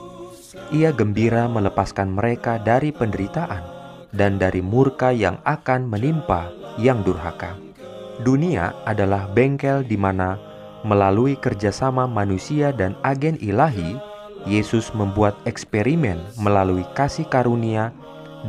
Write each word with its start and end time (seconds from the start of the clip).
Ia 0.71 0.91
gembira 0.95 1.47
melepaskan 1.47 2.11
mereka 2.11 2.59
dari 2.59 2.91
penderitaan 2.95 3.63
dan 4.11 4.35
dari 4.35 4.59
murka 4.59 5.11
yang 5.15 5.39
akan 5.47 5.87
menimpa 5.87 6.51
yang 6.75 7.03
durhaka. 7.03 7.55
Dunia 8.23 8.75
adalah 8.83 9.31
bengkel 9.31 9.87
di 9.87 9.95
mana 9.95 10.35
melalui 10.83 11.39
kerjasama 11.39 12.07
manusia 12.11 12.75
dan 12.75 12.99
agen 13.03 13.39
ilahi, 13.39 14.10
Yesus 14.49 14.89
membuat 14.97 15.37
eksperimen 15.45 16.17
melalui 16.41 16.81
kasih 16.97 17.29
karunia 17.29 17.93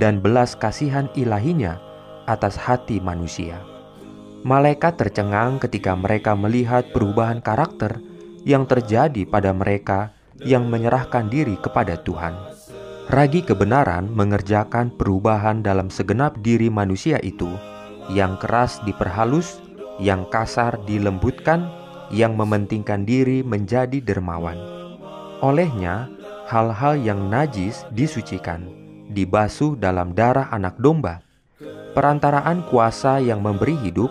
dan 0.01 0.25
belas 0.25 0.57
kasihan 0.57 1.09
ilahinya 1.13 1.77
atas 2.25 2.57
hati 2.57 2.97
manusia. 3.03 3.61
Malaikat 4.43 4.99
tercengang 4.99 5.63
ketika 5.63 5.95
mereka 5.95 6.35
melihat 6.35 6.89
perubahan 6.91 7.39
karakter 7.39 8.01
yang 8.43 8.67
terjadi 8.67 9.23
pada 9.29 9.55
mereka 9.55 10.11
yang 10.43 10.67
menyerahkan 10.67 11.31
diri 11.31 11.55
kepada 11.61 12.01
Tuhan. 12.03 12.35
Ragi 13.07 13.45
kebenaran 13.45 14.11
mengerjakan 14.11 14.91
perubahan 14.95 15.63
dalam 15.63 15.93
segenap 15.93 16.41
diri 16.41 16.73
manusia 16.73 17.21
itu, 17.23 17.51
yang 18.11 18.41
keras 18.41 18.83
diperhalus, 18.83 19.63
yang 20.01 20.27
kasar 20.33 20.81
dilembutkan, 20.89 21.69
yang 22.11 22.35
mementingkan 22.35 23.07
diri 23.07 23.45
menjadi 23.47 24.03
dermawan. 24.03 24.82
Olehnya, 25.43 26.07
hal-hal 26.47 27.03
yang 27.03 27.27
najis 27.27 27.83
disucikan, 27.91 28.63
dibasuh 29.11 29.75
dalam 29.75 30.15
darah 30.15 30.47
anak 30.55 30.79
domba. 30.79 31.19
Perantaraan 31.99 32.63
kuasa 32.71 33.19
yang 33.19 33.43
memberi 33.43 33.75
hidup 33.83 34.07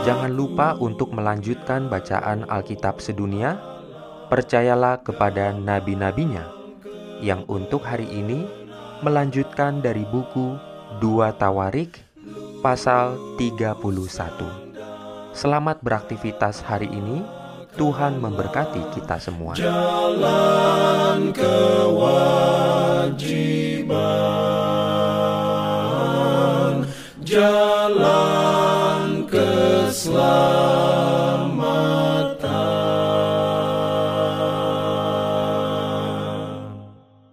Jangan 0.05 0.37
lupa 0.37 0.77
untuk 0.77 1.17
melanjutkan 1.17 1.89
bacaan 1.89 2.45
Alkitab 2.45 3.01
sedunia. 3.01 3.57
Percayalah 4.29 5.01
kepada 5.01 5.49
nabi-nabinya 5.57 6.45
yang 7.25 7.49
untuk 7.49 7.89
hari 7.89 8.05
ini 8.13 8.45
melanjutkan 9.01 9.81
dari 9.81 10.05
buku 10.05 10.61
2 11.01 11.41
Tawarik 11.41 12.05
pasal 12.61 13.17
31. 13.41 13.81
Selamat 15.33 15.81
beraktivitas 15.81 16.61
hari 16.61 16.93
ini. 16.93 17.25
Tuhan 17.75 18.21
memberkati 18.21 18.95
kita 18.95 19.17
semua. 19.17 19.57
jalan. 19.57 21.33
Love. 30.07 30.64